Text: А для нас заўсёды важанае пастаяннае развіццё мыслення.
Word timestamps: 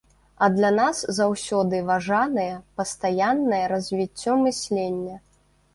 А 0.45 0.47
для 0.53 0.71
нас 0.77 1.01
заўсёды 1.19 1.81
важанае 1.91 2.49
пастаяннае 2.81 3.65
развіццё 3.75 4.31
мыслення. 4.47 5.25